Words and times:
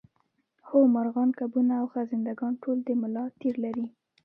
هو 0.67 0.77
مارغان 0.93 1.29
کبونه 1.39 1.73
او 1.81 1.85
خزنده 1.93 2.33
ګان 2.39 2.53
ټول 2.63 2.77
د 2.83 2.89
ملا 3.01 3.23
تیر 3.39 3.55
لري 3.65 3.85